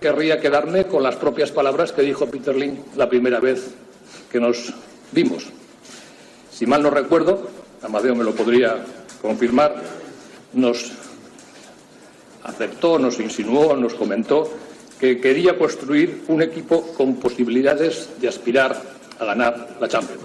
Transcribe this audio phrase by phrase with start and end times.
[0.00, 3.70] Querría quedarme con las propias palabras que dijo Peter Lynn la primera vez
[4.30, 4.72] que nos
[5.10, 5.46] vimos.
[6.52, 7.48] Si mal no recuerdo,
[7.82, 8.76] Amadeo me lo podría
[9.20, 9.74] confirmar,
[10.52, 10.92] nos
[12.44, 14.48] aceptó, nos insinuó, nos comentó
[15.00, 18.80] que quería construir un equipo con posibilidades de aspirar
[19.18, 20.22] a ganar la Champions.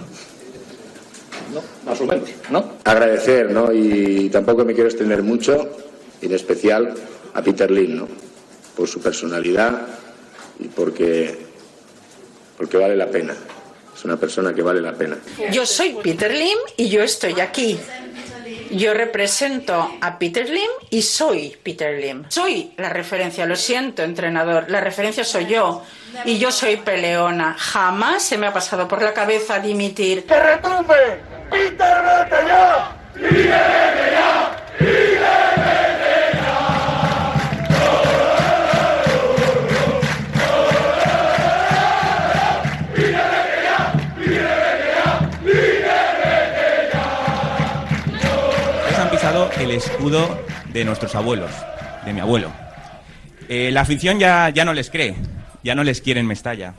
[1.51, 1.61] ¿No?
[1.85, 2.73] Más o menos, ¿no?
[2.83, 3.71] Agradecer, ¿no?
[3.71, 5.69] Y tampoco me quiero extender mucho,
[6.21, 6.93] en especial
[7.33, 8.32] a Peter Lynn, ¿no?
[8.75, 9.87] Por su personalidad
[10.59, 11.37] y porque,
[12.57, 13.35] porque vale la pena.
[13.95, 15.17] Es una persona que vale la pena.
[15.51, 17.79] Yo soy Peter Lim y yo estoy aquí.
[18.71, 22.23] Yo represento a Peter Lim y soy Peter Lim.
[22.29, 24.65] Soy la referencia, lo siento, entrenador.
[24.69, 25.83] La referencia soy yo.
[26.25, 27.55] Y yo soy peleona.
[27.57, 30.25] Jamás se me ha pasado por la cabeza dimitir.
[30.25, 31.21] ¡Que retumbe!
[31.51, 32.97] ¡Peter, vete ya!
[33.13, 34.42] ¡Vete ya!
[49.75, 50.39] Escudo
[50.71, 51.51] de nuestros abuelos,
[52.05, 52.51] de mi abuelo.
[53.49, 55.15] Eh, la afición ya, ya no les cree,
[55.63, 56.75] ya no les quiere en Mestalla.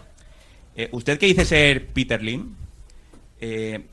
[0.76, 2.54] Eh, ¿Usted qué dice ser Peter Lim?
[3.40, 3.84] Eh,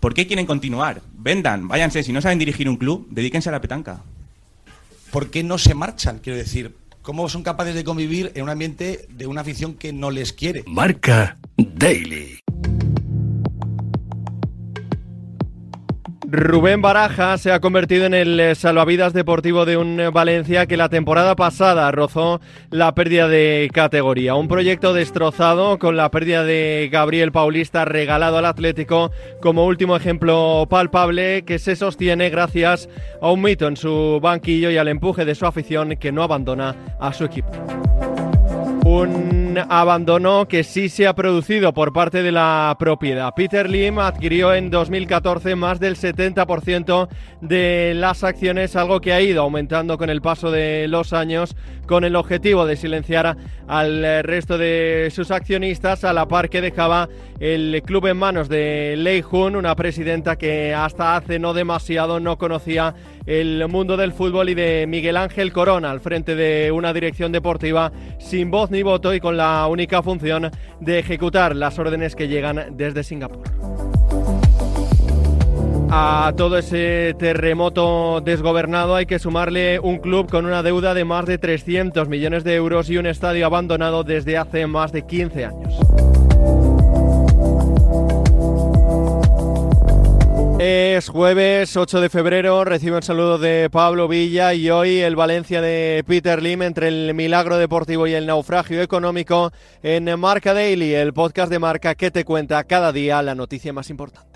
[0.00, 1.02] ¿Por qué quieren continuar?
[1.12, 2.02] Vendan, váyanse.
[2.02, 4.02] Si no saben dirigir un club, dedíquense a la petanca.
[5.10, 6.20] ¿Por qué no se marchan?
[6.20, 10.10] Quiero decir, ¿cómo son capaces de convivir en un ambiente de una afición que no
[10.10, 10.64] les quiere?
[10.66, 12.39] Marca Daily.
[16.32, 20.76] Rubén Baraja se ha convertido en el eh, salvavidas deportivo de un eh, Valencia que
[20.76, 24.36] la temporada pasada rozó la pérdida de categoría.
[24.36, 29.10] Un proyecto destrozado con la pérdida de Gabriel Paulista regalado al Atlético
[29.42, 32.88] como último ejemplo palpable que se sostiene gracias
[33.20, 36.76] a un mito en su banquillo y al empuje de su afición que no abandona
[37.00, 37.50] a su equipo.
[38.90, 43.32] Un abandono que sí se ha producido por parte de la propiedad.
[43.36, 47.08] Peter Lim adquirió en 2014 más del 70%
[47.40, 51.54] de las acciones, algo que ha ido aumentando con el paso de los años
[51.90, 53.36] con el objetivo de silenciar
[53.66, 57.08] al resto de sus accionistas a la par que dejaba
[57.40, 62.38] el club en manos de Lei Jun, una presidenta que hasta hace no demasiado no
[62.38, 62.94] conocía
[63.26, 67.90] el mundo del fútbol y de Miguel Ángel Corona al frente de una dirección deportiva
[68.20, 72.76] sin voz ni voto y con la única función de ejecutar las órdenes que llegan
[72.76, 73.42] desde Singapur.
[75.92, 81.26] A todo ese terremoto desgobernado hay que sumarle un club con una deuda de más
[81.26, 85.74] de 300 millones de euros y un estadio abandonado desde hace más de 15 años.
[90.60, 95.60] Es jueves 8 de febrero, recibo el saludo de Pablo Villa y hoy el Valencia
[95.60, 99.50] de Peter Lim entre el milagro deportivo y el naufragio económico
[99.82, 103.90] en Marca Daily, el podcast de Marca que te cuenta cada día la noticia más
[103.90, 104.29] importante.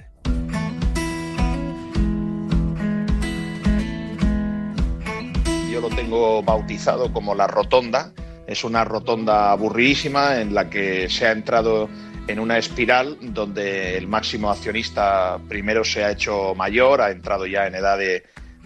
[5.74, 8.12] Yo lo tengo bautizado como la rotonda.
[8.46, 11.88] Es una rotonda aburridísima en la que se ha entrado
[12.28, 17.66] en una espiral donde el máximo accionista primero se ha hecho mayor, ha entrado ya
[17.66, 18.22] en edad de,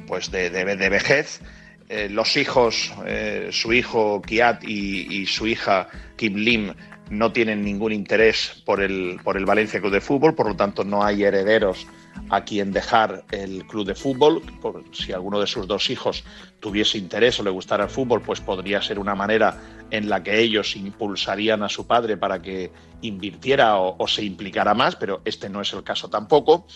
[0.07, 0.51] pues de,
[0.91, 1.41] vejez.
[1.89, 6.75] Eh, los hijos, eh, su hijo Kiat y, su hija Kim Lim,
[7.09, 10.85] no tienen ningún interés por el, por el Valencia Club de Fútbol, por lo tanto
[10.85, 11.87] no hay herederos
[12.31, 14.43] a quien dejar el club de fútbol.
[14.93, 16.25] Si alguno de sus dos hijos
[16.61, 20.39] tuviese interés o le gustara el fútbol, pues podría ser una manera en la que
[20.41, 22.71] ellos impulsarían a su padre para que
[23.03, 26.67] invirtiera o, se implicara más, pero este no es el caso tampoco.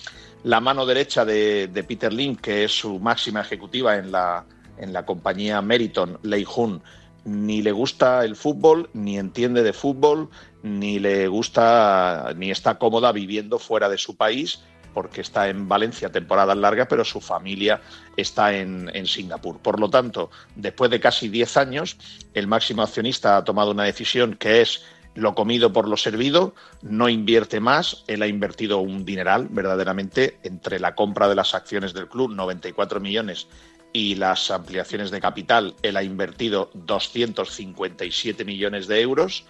[0.45, 4.45] La mano derecha de, Peter Lim, que es su máxima ejecutiva en la,
[4.79, 6.83] en la compañía Meriton, Lei Jun,
[7.25, 10.29] ni le gusta el fútbol, ni entiende de fútbol,
[10.63, 14.61] ni le gusta, ni está cómoda viviendo fuera de su país
[14.93, 17.81] porque está en Valencia temporada larga, pero su familia
[18.17, 19.59] está en, Singapur.
[19.59, 21.97] Por lo tanto, después de casi 10 años,
[22.35, 24.85] el máximo accionista ha tomado una decisión que es
[25.15, 30.81] lo comido por lo servido, no invierte más, él ha invertido un dineral verdaderamente entre
[30.81, 33.47] la compra de las acciones del club, 94 millones,
[33.93, 39.45] y las ampliaciones de capital, él ha invertido 257 millones de euros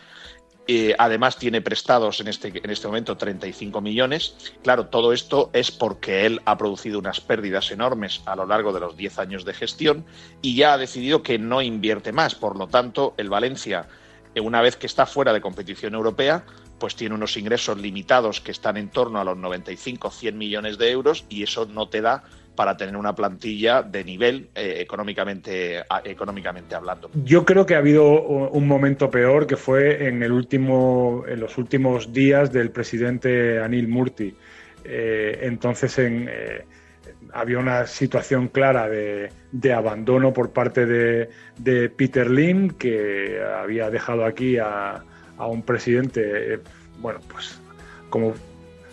[0.69, 4.37] eh, además tiene prestados en este, en este momento 35 millones.
[4.63, 8.81] Claro, todo esto es porque él ha producido unas pérdidas enormes a lo largo de
[8.81, 10.05] los 10 años de gestión
[10.41, 12.37] y ya ha decidido que no invierte más.
[12.37, 13.89] Por lo tanto, el Valencia,
[14.35, 16.45] eh, una vez que está fuera de competición europea,
[16.83, 21.25] pues tiene unos ingresos limitados que están en torno a los 95-100 millones de euros
[21.29, 22.25] y eso no te da
[22.57, 27.09] para tener una plantilla de nivel eh, económicamente, económicamente hablando.
[27.25, 31.57] Yo creo que ha habido un momento peor que fue en, el último, en los
[31.57, 34.35] últimos días del presidente Anil Murti.
[34.85, 36.65] Eh, entonces en, eh,
[37.33, 44.59] había una situación clara de, abandono por parte de, Peter Lim, que había dejado aquí
[44.59, 45.05] a,
[45.43, 46.61] a un presidente,
[47.01, 47.59] bueno, pues
[48.11, 48.35] como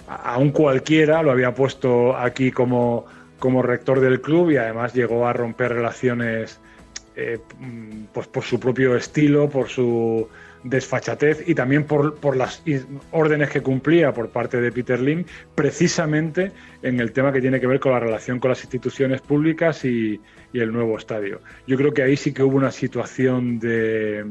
[0.07, 3.06] a un cualquiera, lo había puesto aquí como,
[3.38, 6.60] como rector del club y además llegó a romper relaciones
[7.16, 7.38] eh,
[8.12, 10.28] pues por su propio estilo, por su
[10.63, 12.63] desfachatez y también por, por, las
[13.12, 17.68] órdenes que cumplía por parte de Peter Lim, precisamente en el tema que tiene que
[17.68, 20.19] ver con la relación con las instituciones públicas y
[20.54, 21.42] el nuevo estadio.
[21.68, 24.25] Yo creo que ahí sí que hubo una situación de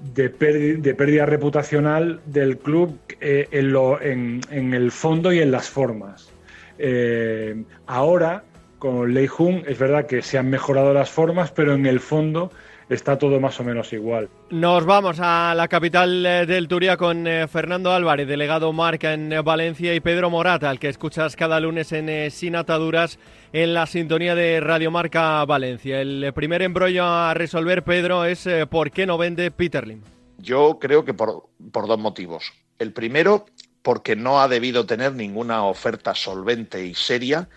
[0.00, 5.68] de, pérdida, reputacional del club eh, en, lo, en, en, el fondo y en las
[5.68, 6.30] formas.
[6.78, 8.44] Eh, ahora,
[8.78, 12.52] con Lei Jun, es verdad que se han mejorado las formas, pero en el fondo
[12.88, 14.28] está todo más o menos igual.
[14.50, 19.32] Nos vamos a la capital eh, del Turia con eh, Fernando Álvarez, delegado Marca en
[19.32, 23.18] eh, Valencia, y Pedro Morata, al que escuchas cada lunes en Sin Ataduras
[23.52, 26.00] en la sintonía de Radio Marca Valencia.
[26.00, 30.02] El primer embrollo a resolver, Pedro, es por qué no vende Peterlin.
[30.38, 32.52] Yo creo que por, por dos motivos.
[32.78, 33.46] El primero,
[33.82, 37.48] porque no ha debido tener ninguna oferta solvente y seria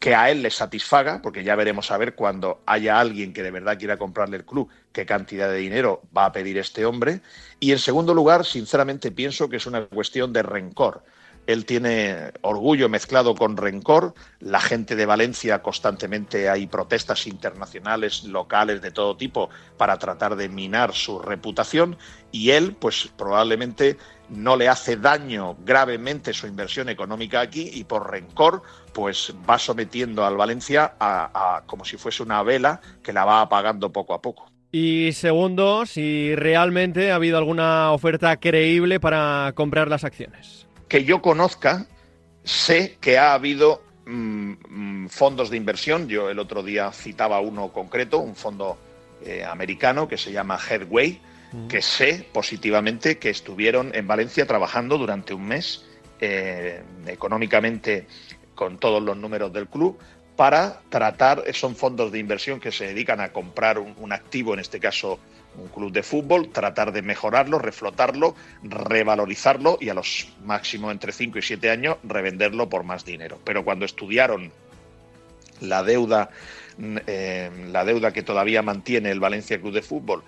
[0.00, 3.50] que a él le satisfaga, porque ya veremos a ver cuando haya alguien que de
[3.50, 7.20] verdad quiera comprarle el club, qué cantidad de dinero va a pedir este hombre.
[7.58, 11.04] Y en segundo lugar, sinceramente pienso que es una cuestión de rencor.
[11.46, 14.14] Él tiene orgullo mezclado con rencor.
[14.38, 20.48] La gente de Valencia constantemente hay protestas internacionales, locales de todo tipo para tratar de
[20.48, 21.96] minar su reputación
[22.30, 23.96] y él, pues probablemente
[24.28, 30.24] no le hace daño gravemente su inversión económica aquí y por rencor pues va sometiendo
[30.24, 34.50] al Valencia a, como si fuese una vela que la va apagando poco a poco.
[34.72, 40.66] Y segundo, si realmente ha habido alguna oferta creíble para comprar las acciones.
[40.88, 41.86] Que yo conozca,
[42.44, 46.08] sé que ha habido mm, mm, fondos de inversión.
[46.08, 48.78] Yo el otro día citaba uno concreto, un fondo
[49.24, 51.20] eh, americano que se llama Headway,
[51.68, 55.84] que sé positivamente que estuvieron en Valencia trabajando durante un mes
[56.20, 58.06] eh, económicamente
[58.54, 59.98] con todos los números del club
[60.40, 64.80] para tratar, son fondos de inversión que se dedican a comprar un, activo, en este
[64.80, 65.20] caso
[65.54, 71.40] un club de fútbol, tratar de mejorarlo, reflotarlo, revalorizarlo y a los máximos entre 5
[71.40, 73.38] y 7 años revenderlo por más dinero.
[73.44, 74.50] Pero cuando estudiaron
[75.60, 76.30] la deuda,
[77.06, 80.24] eh, la deuda que todavía mantiene el Valencia Club de Fútbol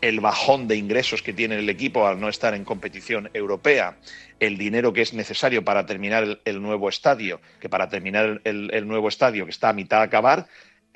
[0.00, 3.96] el bajón de ingresos que tiene el equipo al no estar en competición europea,
[4.40, 9.08] el dinero que es necesario para terminar el, nuevo estadio, que para terminar el, nuevo
[9.08, 10.46] estadio que está a mitad de acabar,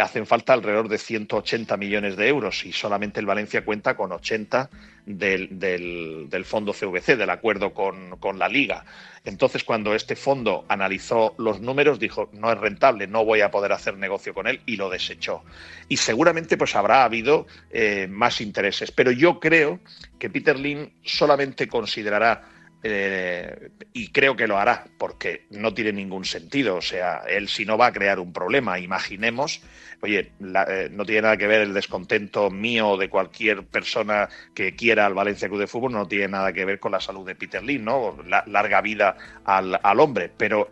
[0.01, 4.71] hacen falta alrededor de 180 millones de euros y solamente el Valencia cuenta con 80
[5.07, 8.85] del, del, fondo CVC, del acuerdo con, con, la liga.
[9.25, 13.73] Entonces, cuando este fondo analizó los números, dijo, no es rentable, no voy a poder
[13.73, 15.43] hacer negocio con él y lo desechó.
[15.89, 18.93] Y seguramente pues habrá habido eh, más intereses.
[18.93, 19.81] Pero yo creo
[20.19, 26.25] que Peter Lin solamente considerará eh, y creo que lo hará, porque no tiene ningún
[26.25, 26.77] sentido.
[26.77, 29.61] O sea, él si no va a crear un problema, imaginemos,
[30.01, 30.33] oye,
[30.69, 35.07] eh, no tiene nada que ver el descontento mío o de cualquier persona que quiera
[35.07, 37.63] al Valencia Club de Fútbol, no tiene nada que ver con la salud de Peter
[37.63, 38.17] Lin, ¿no?
[38.27, 40.31] La, larga vida al, al hombre.
[40.37, 40.71] Pero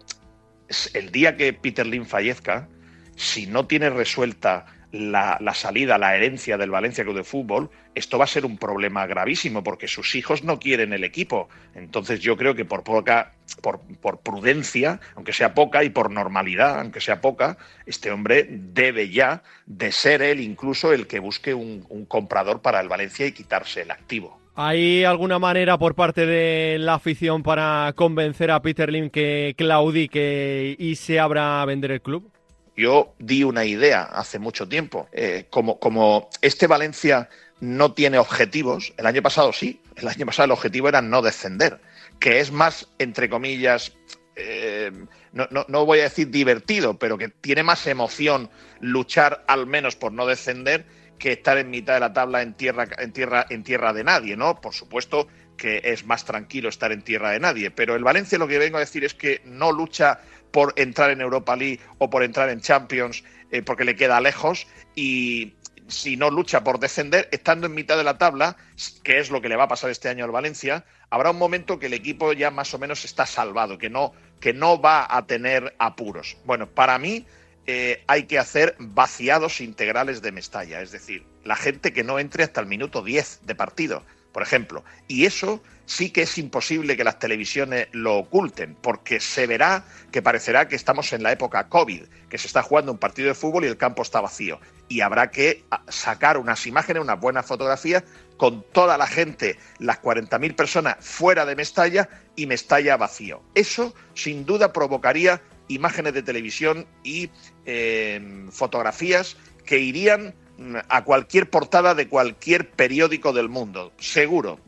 [0.94, 2.68] el día que Peter Lin fallezca,
[3.16, 8.24] si no tiene resuelta la, salida, la herencia del Valencia Club de Fútbol, esto va
[8.24, 11.48] a ser un problema gravísimo porque sus hijos no quieren el equipo.
[11.74, 17.00] Entonces yo creo que por poca, por, prudencia, aunque sea poca, y por normalidad, aunque
[17.00, 22.62] sea poca, este hombre debe ya de ser él incluso el que busque un, comprador
[22.62, 24.38] para el Valencia y quitarse el activo.
[24.54, 30.74] ¿Hay alguna manera por parte de la afición para convencer a Peter Lim que claudique
[30.78, 32.32] y se abra a vender el club?
[32.78, 35.08] Yo di una idea hace mucho tiempo.
[35.10, 40.52] Eh, como, este Valencia no tiene objetivos, el año pasado sí, el año pasado el
[40.52, 41.80] objetivo era no descender,
[42.20, 43.96] que es más, entre comillas,
[44.36, 44.92] eh,
[45.32, 50.12] no, no, voy a decir divertido, pero que tiene más emoción luchar al menos por
[50.12, 50.86] no descender
[51.18, 54.36] que estar en mitad de la tabla en tierra, en tierra, en tierra de nadie,
[54.36, 54.60] ¿no?
[54.60, 58.46] Por supuesto que es más tranquilo estar en tierra de nadie, pero el Valencia lo
[58.46, 62.22] que vengo a decir es que no lucha por entrar en Europa League o por
[62.22, 65.54] entrar en Champions eh, porque le queda lejos y
[65.88, 68.56] si no lucha por descender, estando en mitad de la tabla,
[69.02, 71.78] que es lo que le va a pasar este año al Valencia, habrá un momento
[71.78, 75.26] que el equipo ya más o menos está salvado, que no, que no va a
[75.26, 76.36] tener apuros.
[76.44, 77.26] Bueno, para mí
[77.66, 82.44] eh, hay que hacer vaciados integrales de Mestalla, es decir, la gente que no entre
[82.44, 84.84] hasta el minuto 10 de partido, por ejemplo.
[85.06, 90.20] Y eso sí que es imposible que las televisiones lo oculten, porque se verá que
[90.20, 93.64] parecerá que estamos en la época COVID, que se está jugando un partido de fútbol
[93.64, 94.60] y el campo está vacío.
[94.88, 98.04] Y habrá que ah, sacar unas imágenes, unas buenas fotografías
[98.36, 103.42] con toda la gente, las 40.000 personas fuera de Mestalla y Mestalla vacío.
[103.54, 107.30] Eso sin duda provocaría imágenes de televisión y
[107.64, 114.60] eh, fotografías que irían mm, a cualquier portada de cualquier periódico del mundo, seguro.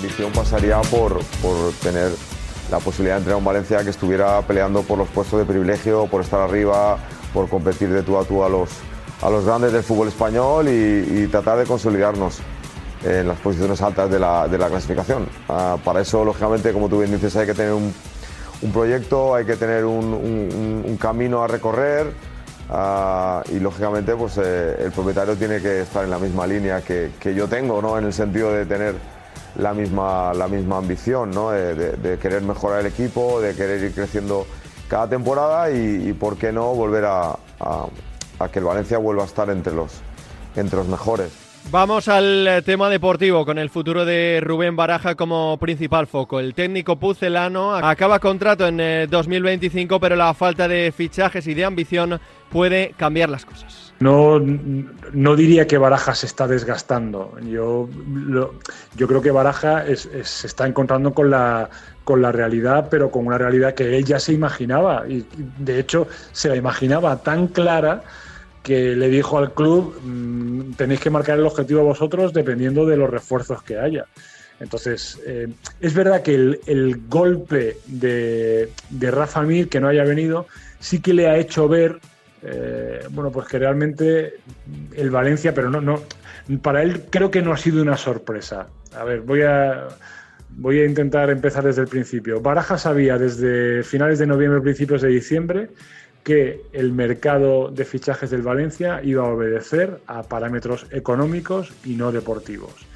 [0.00, 2.10] Ambición pasaría por, por tener
[2.70, 6.22] la posibilidad de entrenar un Valencia que estuviera peleando por los puestos de privilegio, por
[6.22, 6.98] estar arriba,
[7.34, 8.70] por competir de tú a tú a los,
[9.20, 12.38] a los grandes del fútbol español y, tratar de consolidarnos
[13.04, 15.28] en las posiciones altas de la, de la clasificación.
[15.48, 17.92] Ah, para eso, lógicamente, como tú bien dices, hay que tener un,
[18.62, 22.12] un proyecto, hay que tener un, un- un camino a recorrer
[22.70, 27.10] ah, y, lógicamente, pues eh, el propietario tiene que estar en la misma línea que,
[27.20, 27.98] que yo tengo, ¿no?
[27.98, 28.94] en el sentido de tener
[29.56, 31.50] la misma, la misma ambición, ¿no?
[31.50, 34.46] de, querer mejorar el equipo, de querer ir creciendo
[34.88, 37.30] cada temporada y, por qué no volver a,
[37.60, 37.86] a-
[38.38, 39.92] a que el Valencia vuelva a estar entre los,
[40.56, 41.30] entre los mejores.
[41.70, 46.40] Vamos al eh, tema deportivo con el futuro de Rubén Baraja como principal foco.
[46.40, 51.66] El técnico pucelano acaba contrato en eh, 2025, pero la falta de fichajes y de
[51.66, 52.18] ambición
[52.50, 53.92] puede cambiar las cosas.
[54.00, 54.38] No,
[55.12, 57.36] no diría que Baraja se está desgastando.
[57.42, 57.88] Yo,
[58.96, 61.68] yo creo que Baraja se está encontrando con la,
[62.04, 65.04] con la realidad, pero con una realidad que él ya se imaginaba.
[65.06, 65.26] Y
[65.58, 68.02] de hecho se la imaginaba tan clara
[68.62, 73.10] que le dijo al club, "Mm, tenéis que marcar el objetivo vosotros dependiendo de los
[73.10, 74.06] refuerzos que haya.
[74.60, 75.48] Entonces, eh,
[75.80, 80.46] es verdad que el, el golpe de, de Rafa Mir, que no haya venido,
[80.78, 81.98] sí que le ha hecho ver,
[82.42, 84.34] eh, bueno, pues que realmente
[84.94, 86.00] el Valencia, pero no, no,
[86.62, 88.68] para él creo que no ha sido una sorpresa.
[88.96, 89.88] A ver, voy a,
[90.50, 92.40] voy a intentar empezar desde el principio.
[92.40, 95.70] Baraja sabía desde finales de noviembre, principios de diciembre,
[96.24, 102.12] que el mercado de fichajes del Valencia iba a obedecer a parámetros económicos y no
[102.12, 102.89] deportivos.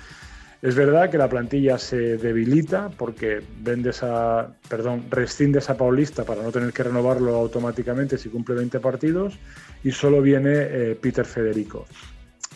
[0.64, 6.42] Es verdad que la plantilla se debilita porque vendes a, perdón, rescindes a Paulista para
[6.42, 9.38] no tener que renovarlo automáticamente si cumple 20 partidos
[9.82, 11.84] y solo viene eh, Peter Federico.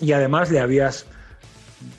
[0.01, 1.05] Y además le habías,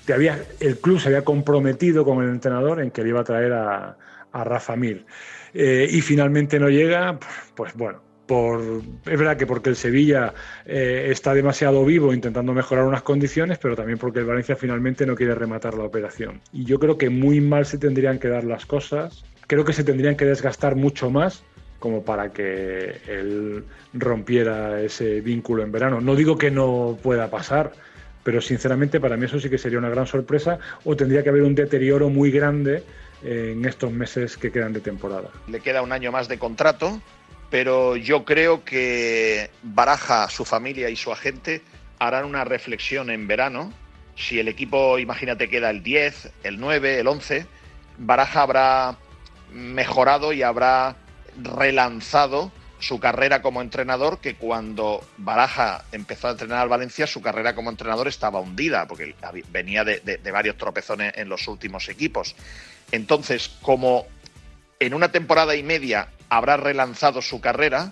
[0.07, 3.25] te había, el club se había comprometido con el entrenador en que le iba a
[3.25, 3.95] traer a,
[4.31, 5.05] a Rafa Mir.
[5.53, 7.19] Eh, y finalmente no llega,
[7.53, 12.85] pues bueno, por, es verdad que porque el Sevilla eh, está demasiado vivo intentando mejorar
[12.85, 16.39] unas condiciones, pero también porque el Valencia finalmente no quiere rematar la operación.
[16.53, 19.25] Y yo creo que muy mal se tendrían que dar las cosas.
[19.47, 21.43] Creo que se tendrían que desgastar mucho más
[21.79, 25.99] como para que él rompiera ese vínculo en verano.
[25.99, 27.71] No digo que no pueda pasar,
[28.23, 31.41] pero sinceramente para mí eso sí que sería una gran sorpresa o tendría que haber
[31.41, 32.83] un deterioro muy grande
[33.23, 35.29] en estos meses que quedan de temporada.
[35.47, 37.01] Le queda un año más de contrato,
[37.49, 41.61] pero yo creo que Baraja, su familia y su agente
[41.97, 43.73] harán una reflexión en verano.
[44.15, 47.45] Si el equipo, imagínate, queda el 10, el 9, el 11,
[47.97, 48.97] Baraja habrá
[49.51, 50.95] mejorado y habrá
[51.41, 57.55] relanzado su carrera como entrenador, que cuando Baraja empezó a entrenar al Valencia, su carrera
[57.55, 59.15] como entrenador estaba hundida, porque
[59.49, 62.35] venía de, de, de varios tropezones en los últimos equipos.
[62.91, 64.07] Entonces, como
[64.79, 67.91] en una temporada y media habrá relanzado su carrera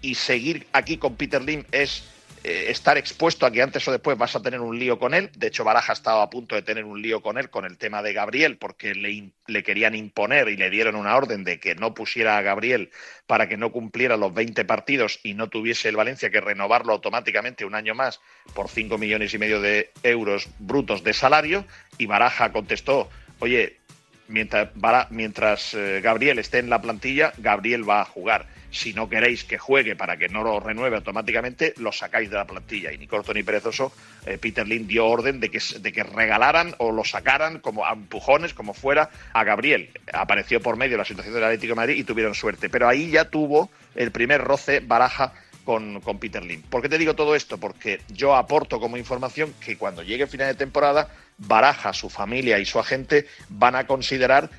[0.00, 2.04] y seguir aquí con Peter Lim es
[2.42, 5.30] eh, estar expuesto a que antes o después vas a tener un lío con él.
[5.34, 8.02] De hecho, Baraja estaba a punto de tener un lío con él con el tema
[8.02, 11.94] de Gabriel, porque le, le, querían imponer y le dieron una orden de que no
[11.94, 12.90] pusiera a Gabriel
[13.26, 17.64] para que no cumpliera los 20 partidos y no tuviese el Valencia que renovarlo automáticamente
[17.64, 18.20] un año más
[18.52, 21.64] por 5 millones y medio de euros brutos de salario.
[21.96, 23.78] Y Baraja contestó, oye,
[24.28, 24.70] mientras,
[25.10, 28.46] mientras eh, Gabriel esté en la plantilla, Gabriel va a jugar.
[28.70, 32.44] Si no queréis que juegue para que no lo renueve automáticamente, lo sacáis de la
[32.44, 32.92] plantilla.
[32.92, 33.92] Y ni corto ni perezoso,
[34.26, 37.92] eh, Peter Lin dio orden de que, de que regalaran o lo sacaran como a
[37.92, 39.90] empujones, como fuera, a Gabriel.
[40.12, 42.68] Apareció por medio la situación del Atlético de Madrid y tuvieron suerte.
[42.68, 45.32] Pero ahí ya tuvo el primer roce Baraja
[45.64, 46.62] con, con, Peter Lim.
[46.62, 47.58] ¿Por qué te digo todo esto?
[47.58, 52.58] Porque yo aporto como información que cuando llegue el final de temporada, Baraja, su familia
[52.58, 54.50] y su agente van a considerar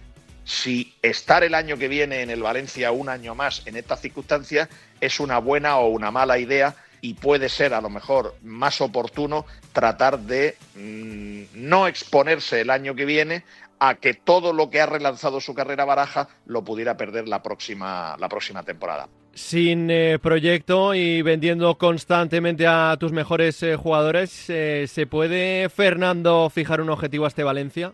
[0.44, 4.70] si estar el año que viene en el Valencia un año más en estas circunstancias
[5.02, 9.46] es una buena o una mala idea y puede ser a lo mejor más oportuno
[9.74, 13.44] tratar de mmm, no exponerse el año que viene
[13.80, 18.16] a que todo lo que ha relanzado su carrera Baraja lo pudiera perder la próxima,
[18.20, 19.10] la próxima temporada.
[19.36, 26.50] Sin eh, proyecto y vendiendo constantemente a tus mejores eh, jugadores, eh, ¿se puede, Fernando,
[26.50, 27.92] fijar un objetivo a este Valencia?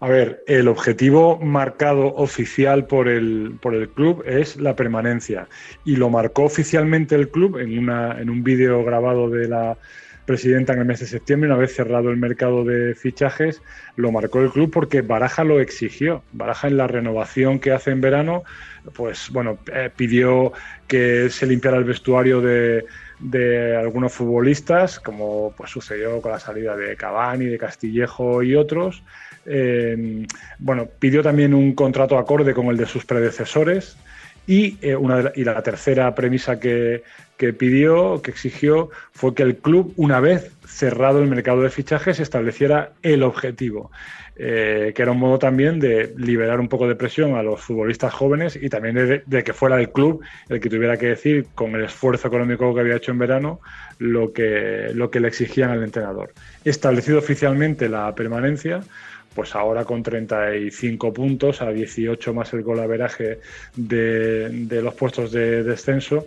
[0.00, 5.48] A ver, el objetivo marcado oficial por el, por el club es la permanencia.
[5.86, 9.78] Y lo marcó oficialmente el club en, una, en un vídeo grabado de la
[10.26, 13.62] presidenta en el mes de septiembre, una vez cerrado el mercado de fichajes,
[13.96, 16.22] lo marcó el club porque Baraja lo exigió.
[16.32, 18.44] Baraja en la renovación que hace en verano,
[18.94, 20.52] pues bueno, eh, pidió
[20.86, 22.84] que se limpiara el vestuario de,
[23.20, 29.02] de algunos futbolistas, como pues sucedió con la salida de Cavani, de Castillejo y otros.
[29.46, 30.26] Eh,
[30.58, 33.96] bueno, pidió también un contrato acorde con el de sus predecesores.
[34.46, 37.02] Y, eh, una y la tercera premisa que,
[37.36, 42.20] que pidió, que exigió, fue que el club, una vez cerrado el mercado de fichajes,
[42.20, 43.90] estableciera el objetivo,
[44.36, 48.12] eh, que era un modo también de liberar un poco de presión a los futbolistas
[48.12, 51.84] jóvenes y también de, que fuera el club el que tuviera que decir, con el
[51.84, 53.60] esfuerzo económico que había hecho en verano,
[53.98, 56.32] lo que, lo que le exigían al entrenador.
[56.64, 58.80] Establecido oficialmente la permanencia,
[59.34, 63.40] pues ahora con 35 puntos, a 18 más el golaveraje
[63.76, 66.26] de, de los puestos de descenso,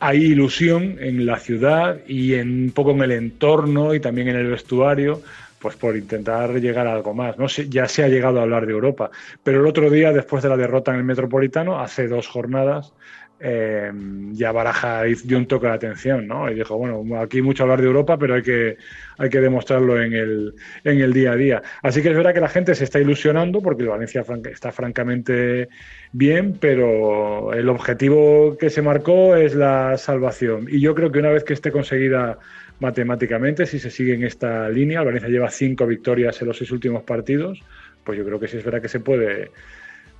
[0.00, 4.36] hay ilusión en la ciudad y en un poco en el entorno y también en
[4.36, 5.22] el vestuario,
[5.58, 7.38] pues por intentar llegar a algo más.
[7.38, 7.46] ¿no?
[7.46, 9.10] Ya se ha llegado a hablar de Europa,
[9.42, 12.92] pero el otro día, después de la derrota en el Metropolitano, hace dos jornadas,
[13.40, 13.92] eh,
[14.32, 16.50] ya Baraja dio un toque de atención, ¿no?
[16.50, 18.76] Y dijo, bueno, aquí mucho hablar de Europa, pero hay que,
[19.16, 20.54] hay que demostrarlo en el,
[20.84, 21.62] en el día a día.
[21.82, 25.68] Así que es verdad que la gente se está ilusionando porque el Valencia está francamente
[26.12, 30.66] bien, pero el objetivo que se marcó es la salvación.
[30.68, 32.38] Y yo creo que una vez que esté conseguida
[32.80, 36.70] matemáticamente, si se sigue en esta línea, el Valencia lleva cinco victorias en los seis
[36.70, 37.60] últimos partidos,
[38.04, 39.50] pues yo creo que sí es verdad que se puede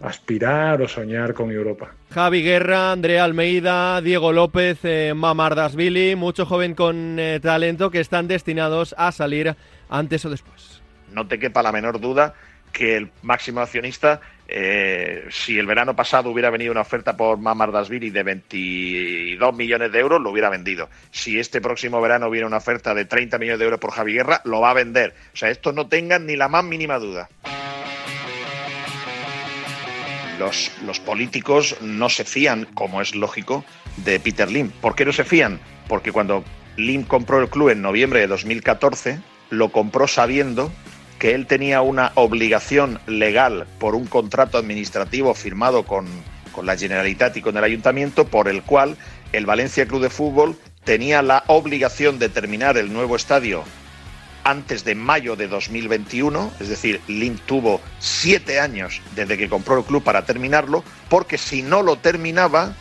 [0.01, 1.93] aspirar o soñar con Europa.
[2.11, 8.29] Javi Guerra, Andrea Almeida, Diego López, eh, Mamardasvili, mucho joven con eh, talento que están
[8.29, 9.57] destinados a salir
[9.89, 10.83] antes o después.
[11.13, 12.35] No te quepa la menor duda
[12.73, 18.11] que el máximo accionista, eh, si el verano pasado hubiera venido una oferta por Mamardasvili
[18.11, 20.89] de 22 millones de euros, lo hubiera vendido.
[21.11, 24.43] Si este próximo verano hubiera una oferta de 30 millones de euros por Javi Guerra,
[24.45, 25.15] lo va a vender.
[25.33, 27.29] O sea, esto no tengan ni la más mínima duda
[30.39, 33.65] los, políticos no se fían, como es lógico,
[33.99, 34.71] de Peter Lim.
[34.71, 35.61] ¿Por qué no se fían?
[35.89, 36.45] Porque cuando
[36.77, 39.21] Lim compró el club en noviembre de 2014,
[39.51, 40.73] lo compró sabiendo
[41.19, 46.07] que él tenía una obligación legal por un contrato administrativo firmado con,
[46.53, 48.97] con la Generalitat y con el Ayuntamiento, por el cual
[49.33, 53.65] el Valencia Club de Fútbol tenía la obligación de terminar el nuevo estadio
[54.49, 59.85] antes de mayo de 2021, es decir, Lim tuvo siete años desde que compró el
[59.85, 62.73] club para terminarlo, porque si no lo terminaba,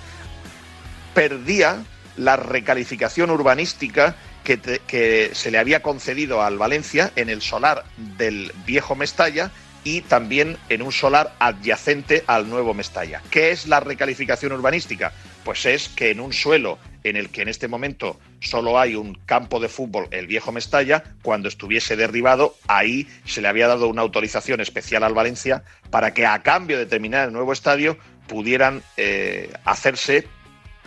[1.13, 1.83] perdía
[2.15, 8.95] la recalificación urbanística que, se le había concedido al Valencia en el solar del viejo
[8.95, 9.51] Mestalla
[9.83, 13.21] y también en un solar adyacente al nuevo Mestalla.
[13.29, 15.11] ¿Qué es la recalificación urbanística?
[15.47, 19.15] Pues es que en un suelo en el que en este momento solo hay un
[19.25, 24.01] campo de fútbol, el viejo Mestalla, cuando estuviese derribado, ahí se le había dado una
[24.01, 29.49] autorización especial al Valencia para que a cambio de terminar el nuevo estadio pudieran eh,
[29.63, 30.27] hacerse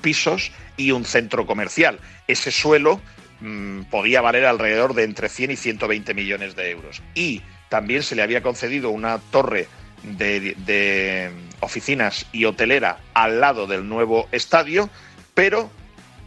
[0.02, 1.98] pisos y un centro comercial.
[2.28, 3.00] Ese suelo
[3.40, 7.02] mm, podía valer alrededor de entre 100 y 120 millones de euros.
[7.14, 9.68] Y también se le había concedido una torre
[10.02, 14.88] de, oficinas y hotelera al lado del nuevo estadio,
[15.34, 15.70] pero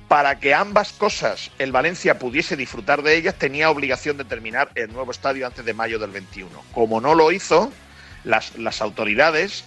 [0.07, 4.93] para que ambas cosas el Valencia pudiese disfrutar de ellas, tenía obligación de terminar el
[4.93, 6.49] nuevo estadio antes de mayo del 21.
[6.71, 7.71] Como no lo hizo,
[8.23, 9.65] las, las autoridades,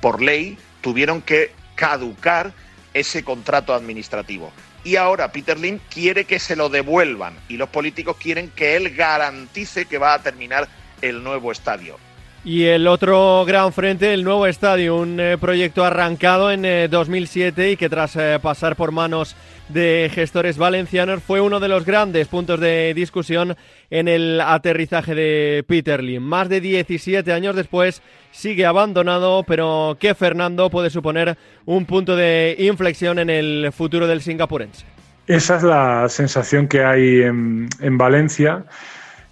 [0.00, 2.52] por ley, tuvieron que caducar
[2.92, 4.52] ese contrato administrativo.
[4.82, 8.94] Y ahora Peter Lim quiere que se lo devuelvan y los políticos quieren que él
[8.94, 10.68] garantice que va a terminar
[11.02, 11.98] el nuevo estadio.
[12.42, 17.72] Y el otro gran frente, el nuevo estadio, un eh, proyecto arrancado en 2007 eh,
[17.72, 19.36] y que tras eh, pasar por manos
[19.68, 23.56] de gestores valencianos fue uno de los grandes puntos de discusión
[23.90, 26.22] en el aterrizaje de Peter Lim.
[26.22, 28.00] Más de 17 años después
[28.30, 34.22] sigue abandonado, pero que Fernando puede suponer un punto de inflexión en el futuro del
[34.22, 34.86] singapurense.
[35.26, 38.64] Esa es la sensación que hay en Valencia.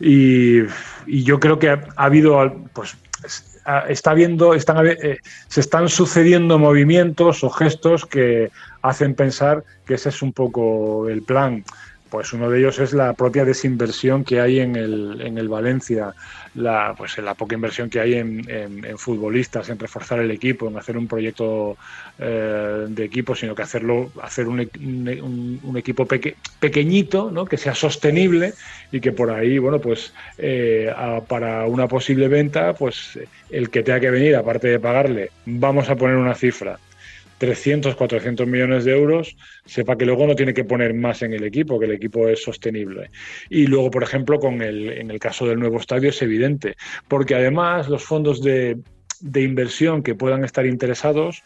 [0.01, 0.63] Y,
[1.07, 2.97] yo creo que ha, habido, pues,
[3.89, 8.51] está viendo, están, eh, se están sucediendo movimientos o gestos que
[8.83, 11.65] hacen pensar que ese es un poco el plan.
[12.11, 16.15] Pues uno de ellos es la propia desinversión que hay en el, en el Valencia,
[16.55, 18.45] la, pues la poca inversión que hay en,
[18.97, 21.77] futbolistas, en reforzar el equipo, en hacer un proyecto
[22.19, 24.61] eh, de equipo, sino que hacerlo, hacer un,
[25.77, 27.45] equipo peque, pequeñito, ¿no?
[27.45, 28.55] que sea sostenible
[28.91, 33.19] y que por ahí, bueno, pues eh, a, para una posible venta, pues
[33.51, 36.79] el que tenga que venir, aparte de pagarle, vamos a poner una cifra
[37.39, 41.45] 300, 400 millones de euros, sepa que luego no tiene que poner más en el
[41.45, 43.11] equipo, que el equipo es sostenible.
[43.49, 47.35] Y luego, por ejemplo, con el, en el caso del nuevo estadio es evidente, porque
[47.35, 48.79] además los fondos de,
[49.21, 51.43] de inversión que puedan estar interesados,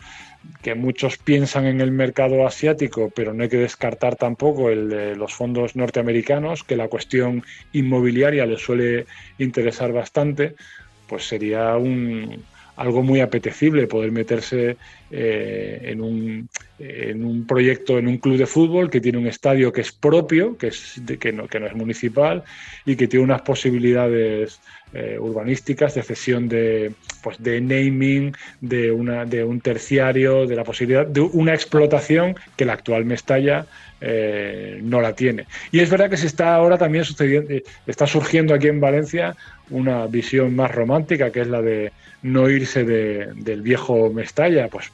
[0.63, 5.17] que muchos piensan en el mercado asiático, pero no hay que descartar tampoco el de
[5.17, 9.07] los fondos norteamericanos, que la cuestión inmobiliaria les suele
[9.39, 10.55] interesar bastante,
[11.07, 12.43] pues sería un,
[12.77, 14.77] algo muy apetecible poder meterse
[15.15, 16.49] eh, en, un,
[16.79, 20.57] en, un, proyecto, en un club de fútbol que tiene un estadio que es propio,
[20.57, 22.43] que, es que, no, que no es municipal
[22.87, 24.59] y que tiene unas posibilidades
[24.95, 30.65] eh, urbanísticas de cesión de, pues de naming, de, una, de un terciario, de la
[30.65, 33.67] posibilidad de una explotación que la actual Mestalla
[34.01, 35.45] eh, no la tiene.
[35.73, 37.53] Y es verdad que se está ahora también sucediendo,
[37.87, 39.37] está surgiendo aquí en Valencia
[39.69, 44.91] una visión más romántica, que es la de no irse de, del viejo Mestalla, pues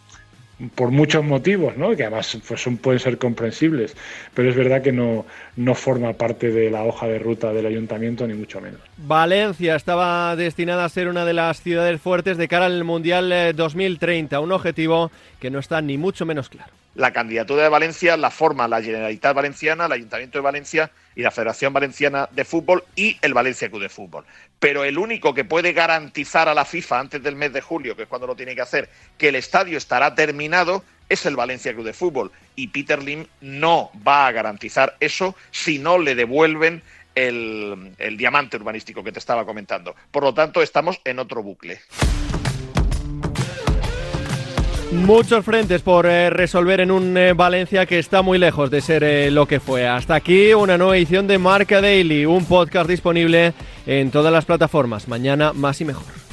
[0.75, 1.95] por muchos motivos, ¿no?
[1.95, 3.97] que además pues, son, pueden ser comprensibles,
[4.35, 5.25] pero es verdad que no,
[5.57, 8.81] no forma parte de la hoja de ruta del ayuntamiento, ni mucho menos.
[8.97, 14.37] Valencia estaba destinada a ser una de las ciudades fuertes de cara al Mundial 2030,
[14.37, 18.31] eh, un objetivo que no está ni mucho menos claro la candidatura de Valencia la
[18.31, 23.17] forma la Generalitat Valenciana, el Ayuntamiento de Valencia y la Federación Valenciana de Fútbol y
[23.23, 24.25] el Valencia Club de Fútbol.
[24.59, 28.03] Pero el único que puede garantizar a la FIFA antes del mes de julio, que
[28.03, 31.87] es cuando lo tiene que hacer, que el estadio estará terminado, es el Valencia Club
[31.87, 32.33] de Fútbol.
[32.57, 36.83] Y Peter Lim no va a garantizar eso si no le devuelven
[37.15, 39.95] el, el diamante urbanístico que te estaba comentando.
[40.11, 41.81] Por lo tanto, estamos en otro bucle.
[44.93, 49.05] Muchos frentes por eh, resolver en un eh, Valencia que está muy lejos de ser
[49.05, 49.87] eh, lo que fue.
[49.87, 53.53] Hasta aquí una nueva edición de Marca Daily, un podcast disponible
[53.87, 55.07] en todas las plataformas.
[55.07, 56.28] Mañana más y mejor.